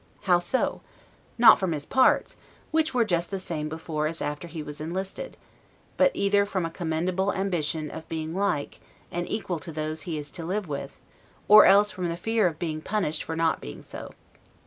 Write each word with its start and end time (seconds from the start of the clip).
How 0.23 0.39
so? 0.39 0.81
Not 1.37 1.59
from 1.59 1.73
his 1.73 1.85
parts; 1.85 2.35
which 2.71 2.91
were 2.91 3.05
just 3.05 3.29
the 3.29 3.37
same 3.37 3.69
before 3.69 4.07
as 4.07 4.19
after 4.19 4.47
he 4.47 4.63
was 4.63 4.81
enlisted; 4.81 5.37
but 5.95 6.09
either 6.15 6.43
from 6.43 6.65
a 6.65 6.71
commendable 6.71 7.31
ambition 7.31 7.91
of 7.91 8.09
being 8.09 8.33
like, 8.35 8.79
and 9.11 9.29
equal 9.29 9.59
to 9.59 9.71
those 9.71 10.01
he 10.01 10.17
is 10.17 10.31
to 10.31 10.43
live 10.43 10.67
with; 10.67 10.97
or 11.47 11.67
else 11.67 11.91
from 11.91 12.09
the 12.09 12.17
fear 12.17 12.47
of 12.47 12.57
being 12.57 12.81
punished 12.81 13.21
for 13.21 13.35
not 13.35 13.61
being 13.61 13.83
so. 13.83 14.11